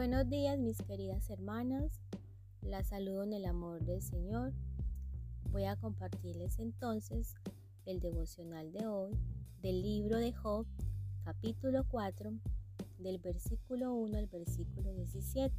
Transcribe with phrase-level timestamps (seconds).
[0.00, 2.00] Buenos días mis queridas hermanas,
[2.62, 4.54] las saludo en el amor del Señor.
[5.50, 7.34] Voy a compartirles entonces
[7.84, 9.10] el devocional de hoy
[9.60, 10.66] del libro de Job,
[11.22, 12.32] capítulo 4,
[12.96, 15.54] del versículo 1 al versículo 17.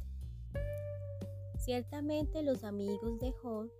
[1.58, 3.70] Ciertamente los amigos de Job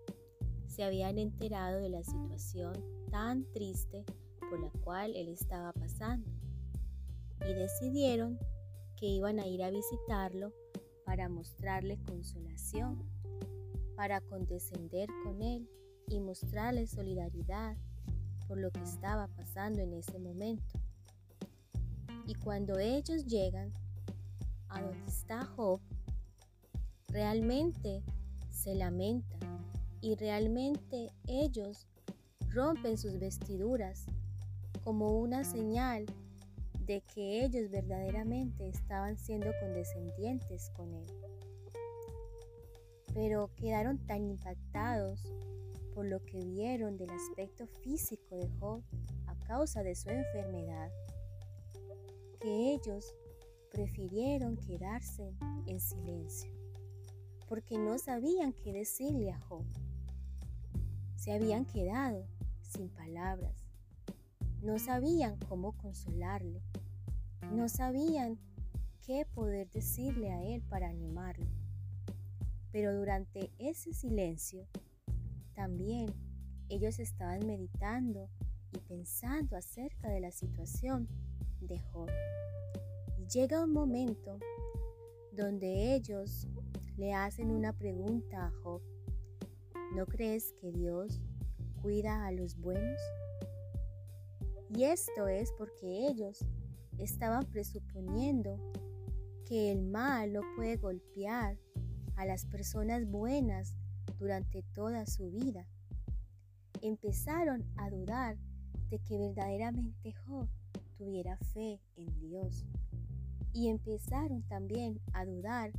[0.68, 2.72] se habían enterado de la situación
[3.10, 4.04] tan triste
[4.48, 6.30] por la cual él estaba pasando
[7.40, 8.38] y decidieron
[9.02, 10.52] que iban a ir a visitarlo
[11.04, 13.02] para mostrarle consolación,
[13.96, 15.68] para condescender con él
[16.06, 17.76] y mostrarle solidaridad
[18.46, 20.78] por lo que estaba pasando en ese momento.
[22.28, 23.72] Y cuando ellos llegan
[24.68, 25.80] a donde está Job,
[27.08, 28.04] realmente
[28.50, 29.40] se lamentan
[30.00, 31.88] y realmente ellos
[32.50, 34.06] rompen sus vestiduras
[34.84, 36.06] como una señal
[36.86, 41.06] de que ellos verdaderamente estaban siendo condescendientes con él.
[43.14, 45.22] Pero quedaron tan impactados
[45.94, 48.82] por lo que vieron del aspecto físico de Job
[49.26, 50.90] a causa de su enfermedad,
[52.40, 53.14] que ellos
[53.70, 55.34] prefirieron quedarse
[55.66, 56.50] en silencio,
[57.48, 59.64] porque no sabían qué decirle a Job.
[61.16, 62.26] Se habían quedado
[62.60, 63.61] sin palabras,
[64.62, 66.62] no sabían cómo consolarle,
[67.52, 68.38] no sabían
[69.04, 71.46] qué poder decirle a él para animarlo.
[72.70, 74.66] Pero durante ese silencio,
[75.54, 76.14] también
[76.68, 78.30] ellos estaban meditando
[78.72, 81.08] y pensando acerca de la situación
[81.60, 82.08] de Job.
[83.18, 84.38] Y llega un momento
[85.32, 86.46] donde ellos
[86.96, 88.80] le hacen una pregunta a Job.
[89.94, 91.20] ¿No crees que Dios
[91.82, 93.00] cuida a los buenos?
[94.74, 96.46] Y esto es porque ellos
[96.98, 98.56] estaban presuponiendo
[99.46, 101.58] que el mal no puede golpear
[102.16, 103.74] a las personas buenas
[104.18, 105.68] durante toda su vida.
[106.80, 108.38] Empezaron a dudar
[108.88, 110.48] de que verdaderamente Job
[110.96, 112.64] tuviera fe en Dios.
[113.52, 115.72] Y empezaron también a dudar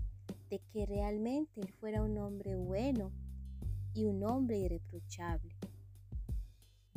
[0.51, 3.11] de que realmente él fuera un hombre bueno
[3.95, 5.55] y un hombre irreprochable.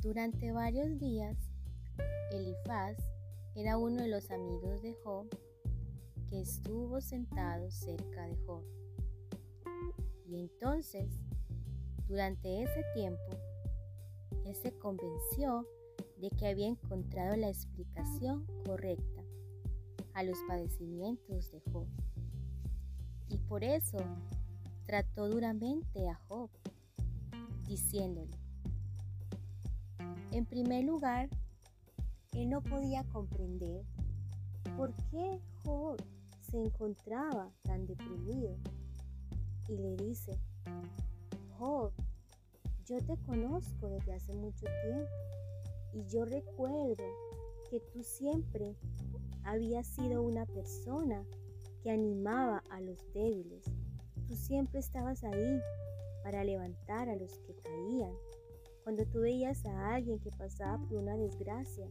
[0.03, 1.37] Durante varios días,
[2.31, 2.97] Elifaz
[3.55, 5.29] era uno de los amigos de Job
[6.29, 8.63] que estuvo sentado cerca de Job.
[10.29, 11.09] Y entonces,
[12.09, 13.31] durante ese tiempo,
[14.45, 15.67] él se convenció
[16.21, 19.23] de que había encontrado la explicación correcta
[20.15, 21.87] a los padecimientos de Job.
[23.29, 23.99] Y por eso
[24.87, 26.51] trató duramente a Job,
[27.67, 28.37] diciéndole,
[30.33, 31.29] en primer lugar,
[32.37, 33.83] él no podía comprender
[34.77, 35.97] por qué Job
[36.51, 38.57] se encontraba tan deprimido.
[39.69, 40.39] Y le dice,
[41.59, 41.93] Job,
[42.85, 45.11] yo te conozco desde hace mucho tiempo
[45.95, 47.05] y yo recuerdo
[47.71, 48.77] que tú siempre
[49.43, 51.25] habías sido una persona
[51.83, 53.65] que animaba a los débiles.
[54.29, 55.61] Tú siempre estabas ahí
[56.23, 58.13] para levantar a los que caían.
[58.85, 61.89] Cuando tú veías a alguien que pasaba por una desgracia,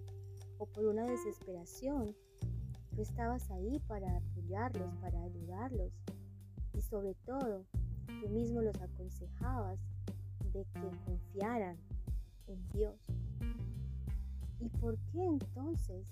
[0.57, 2.15] o por una desesperación,
[2.95, 5.91] tú estabas ahí para apoyarlos, para ayudarlos
[6.73, 7.65] y sobre todo
[8.21, 9.79] tú mismo los aconsejabas
[10.53, 11.77] de que confiaran
[12.47, 12.95] en Dios.
[14.59, 16.07] ¿Y por qué entonces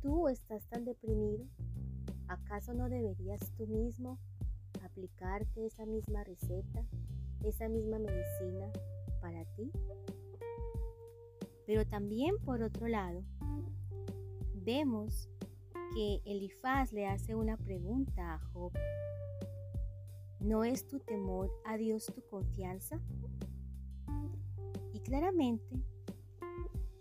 [0.00, 1.46] tú estás tan deprimido?
[2.28, 4.18] ¿Acaso no deberías tú mismo
[4.84, 6.84] aplicarte esa misma receta,
[7.44, 8.70] esa misma medicina
[9.20, 9.70] para ti?
[11.66, 13.22] Pero también por otro lado,
[14.54, 15.28] vemos
[15.94, 18.72] que Elifaz le hace una pregunta a Job.
[20.40, 23.00] ¿No es tu temor a Dios tu confianza?
[24.92, 25.82] Y claramente,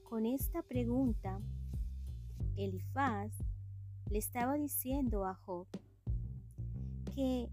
[0.04, 1.40] con esta pregunta,
[2.56, 3.32] Elifaz
[4.10, 5.68] le estaba diciendo a Job
[7.16, 7.50] que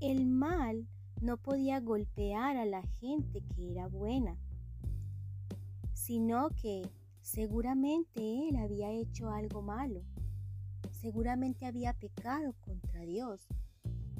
[0.00, 0.86] el mal
[1.20, 4.36] no podía golpear a la gente que era buena
[6.08, 6.90] sino que
[7.20, 10.00] seguramente él había hecho algo malo,
[10.90, 13.46] seguramente había pecado contra Dios,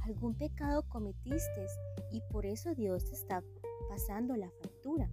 [0.02, 1.64] algún pecado cometiste
[2.12, 3.42] y por eso Dios te está
[3.88, 5.08] pasando la factura.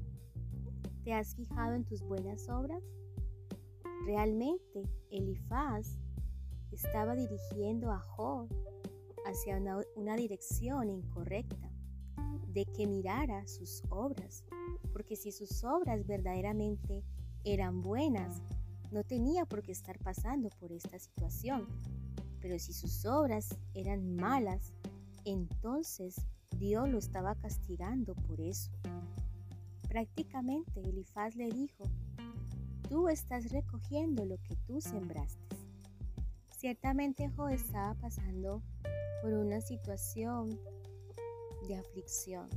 [1.05, 2.83] ¿Te has fijado en tus buenas obras?
[4.05, 5.97] Realmente Elifaz
[6.73, 8.49] estaba dirigiendo a Job
[9.25, 11.71] hacia una, una dirección incorrecta,
[12.49, 14.43] de que mirara sus obras
[14.95, 17.03] porque si sus obras verdaderamente
[17.43, 18.41] eran buenas,
[18.93, 21.67] no tenía por qué estar pasando por esta situación.
[22.39, 24.71] Pero si sus obras eran malas,
[25.25, 26.15] entonces
[26.57, 28.71] Dios lo estaba castigando por eso.
[29.89, 31.83] Prácticamente Elifaz le dijo,
[32.87, 35.57] tú estás recogiendo lo que tú sembraste.
[36.51, 38.61] Ciertamente Job estaba pasando
[39.21, 40.57] por una situación
[41.67, 42.47] de aflicción,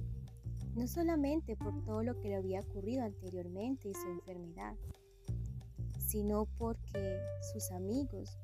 [0.74, 4.74] no solamente por todo lo que le había ocurrido anteriormente y su enfermedad,
[5.98, 7.18] sino porque
[7.52, 8.38] sus amigos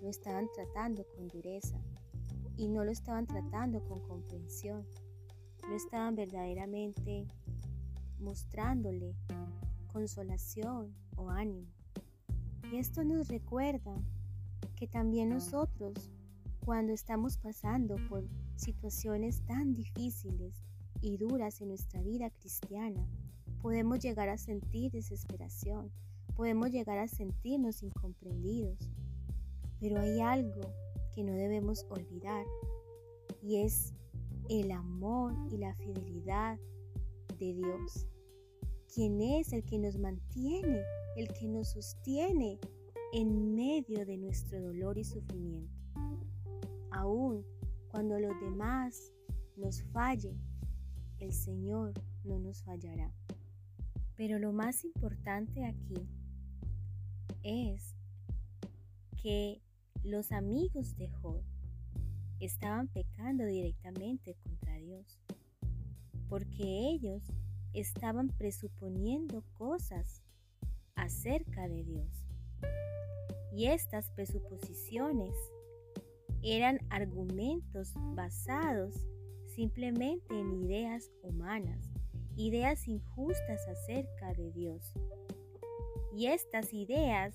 [0.00, 1.78] lo estaban tratando con dureza
[2.56, 4.86] y no lo estaban tratando con comprensión,
[5.68, 7.26] no estaban verdaderamente
[8.18, 9.14] mostrándole
[9.92, 11.66] consolación o ánimo.
[12.70, 13.96] Y esto nos recuerda
[14.76, 16.10] que también nosotros,
[16.64, 18.24] cuando estamos pasando por
[18.56, 20.69] situaciones tan difíciles
[21.02, 23.06] y duras en nuestra vida cristiana,
[23.62, 25.90] podemos llegar a sentir desesperación,
[26.34, 28.78] podemos llegar a sentirnos incomprendidos.
[29.78, 30.72] Pero hay algo
[31.14, 32.44] que no debemos olvidar
[33.42, 33.94] y es
[34.48, 36.58] el amor y la fidelidad
[37.38, 38.06] de Dios,
[38.92, 40.82] quien es el que nos mantiene,
[41.16, 42.58] el que nos sostiene
[43.12, 45.78] en medio de nuestro dolor y sufrimiento.
[46.90, 47.44] Aún
[47.90, 49.12] cuando los demás
[49.56, 50.38] nos fallen,
[51.20, 51.92] el Señor
[52.24, 53.12] no nos fallará.
[54.16, 56.08] Pero lo más importante aquí
[57.42, 57.94] es
[59.22, 59.60] que
[60.02, 61.42] los amigos de Job
[62.40, 65.20] estaban pecando directamente contra Dios,
[66.28, 67.22] porque ellos
[67.74, 70.22] estaban presuponiendo cosas
[70.94, 72.26] acerca de Dios.
[73.52, 75.34] Y estas presuposiciones
[76.42, 78.94] eran argumentos basados
[79.60, 81.90] simplemente en ideas humanas,
[82.34, 84.94] ideas injustas acerca de Dios.
[86.16, 87.34] Y estas ideas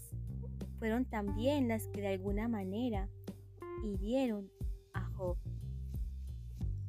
[0.80, 3.08] fueron también las que de alguna manera
[3.84, 4.50] hirieron
[4.96, 5.38] a Job.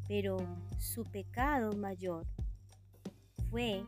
[0.09, 0.39] Pero
[0.79, 2.27] su pecado mayor
[3.51, 3.85] fue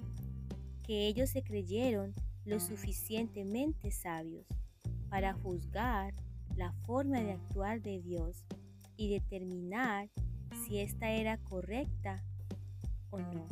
[0.83, 4.45] que ellos se creyeron lo suficientemente sabios
[5.09, 6.13] para juzgar
[6.57, 8.45] la forma de actuar de Dios
[8.99, 10.11] y determinar
[10.65, 12.23] si ésta era correcta
[13.11, 13.47] o no.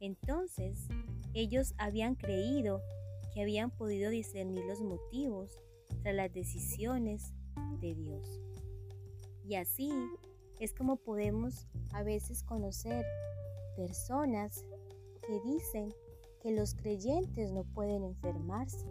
[0.00, 0.88] Entonces,
[1.32, 2.80] ellos habían creído
[3.32, 5.50] que habían podido discernir los motivos
[6.02, 7.32] tras las decisiones
[7.80, 8.40] de Dios.
[9.46, 9.90] Y así
[10.60, 13.04] es como podemos a veces conocer
[13.76, 14.64] personas
[15.26, 15.92] que dicen
[16.40, 18.86] que los creyentes no pueden enfermarse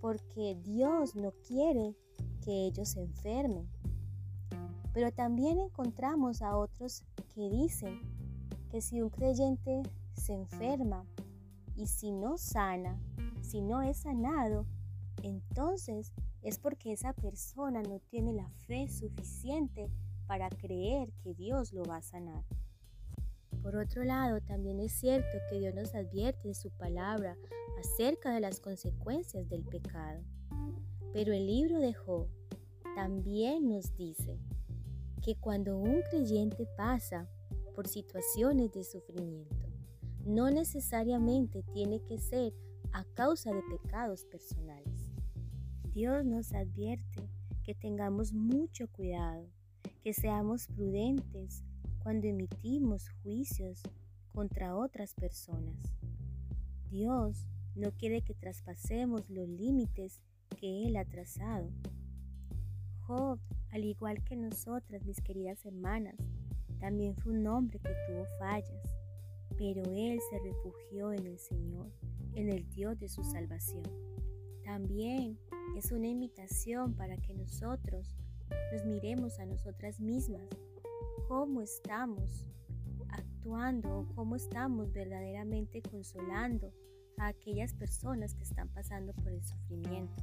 [0.00, 1.94] porque Dios no quiere
[2.44, 3.68] que ellos se enfermen.
[4.92, 7.04] Pero también encontramos a otros
[7.34, 8.00] que dicen
[8.70, 9.82] que si un creyente
[10.14, 11.06] se enferma
[11.76, 13.00] y si no sana,
[13.40, 14.66] si no es sanado,
[15.22, 16.12] entonces
[16.42, 19.90] es porque esa persona no tiene la fe suficiente
[20.26, 22.44] para creer que Dios lo va a sanar.
[23.62, 27.36] Por otro lado, también es cierto que Dios nos advierte en su palabra
[27.78, 30.20] acerca de las consecuencias del pecado.
[31.12, 32.26] Pero el libro de Job
[32.96, 34.38] también nos dice
[35.22, 37.28] que cuando un creyente pasa
[37.74, 39.68] por situaciones de sufrimiento,
[40.24, 42.52] no necesariamente tiene que ser
[42.92, 45.12] a causa de pecados personales.
[45.92, 47.28] Dios nos advierte
[47.64, 49.46] que tengamos mucho cuidado,
[50.02, 51.62] que seamos prudentes
[52.02, 53.82] cuando emitimos juicios
[54.32, 55.76] contra otras personas.
[56.90, 60.20] Dios no quiere que traspasemos los límites
[60.58, 61.70] que Él ha trazado.
[63.06, 63.38] Job,
[63.72, 66.14] al igual que nosotras, mis queridas hermanas,
[66.78, 68.82] también fue un hombre que tuvo fallas,
[69.56, 71.90] pero Él se refugió en el Señor,
[72.34, 73.84] en el Dios de su salvación.
[74.64, 75.38] También
[75.76, 78.14] es una invitación para que nosotros
[78.72, 80.46] nos miremos a nosotras mismas
[81.28, 82.46] cómo estamos
[83.08, 86.72] actuando o cómo estamos verdaderamente consolando
[87.16, 90.22] a aquellas personas que están pasando por el sufrimiento.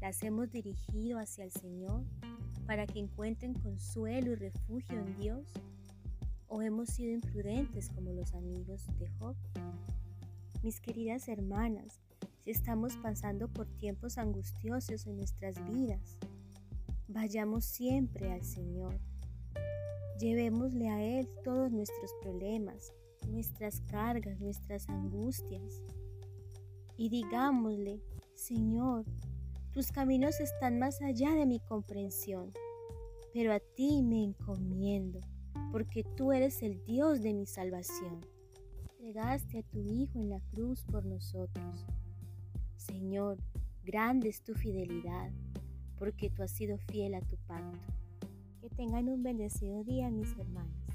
[0.00, 2.04] Las hemos dirigido hacia el Señor
[2.66, 5.52] para que encuentren consuelo y refugio en Dios
[6.48, 9.36] o hemos sido imprudentes como los amigos de Job.
[10.62, 12.00] Mis queridas hermanas,
[12.44, 16.16] si estamos pasando por tiempos angustiosos en nuestras vidas,
[17.08, 18.98] vayamos siempre al Señor
[20.18, 22.90] Llevémosle a Él todos nuestros problemas,
[23.28, 25.82] nuestras cargas, nuestras angustias.
[26.96, 28.00] Y digámosle,
[28.34, 29.04] Señor,
[29.76, 32.50] tus caminos están más allá de mi comprensión,
[33.34, 35.20] pero a ti me encomiendo,
[35.70, 38.24] porque tú eres el Dios de mi salvación.
[38.92, 41.84] Entregaste a tu Hijo en la cruz por nosotros.
[42.78, 43.36] Señor,
[43.84, 45.30] grande es tu fidelidad.
[45.98, 47.78] porque tú has sido fiel a tu pacto.
[48.62, 50.85] Que tengan un bendecido día, mis hermanos.